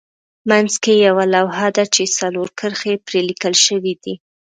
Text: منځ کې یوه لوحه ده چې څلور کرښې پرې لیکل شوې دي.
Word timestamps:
منځ 0.49 0.71
کې 0.83 0.93
یوه 1.07 1.25
لوحه 1.35 1.67
ده 1.75 1.83
چې 1.93 2.03
څلور 2.19 2.47
کرښې 2.59 2.93
پرې 3.05 3.19
لیکل 3.29 3.53
شوې 3.65 3.93
دي. 4.03 4.15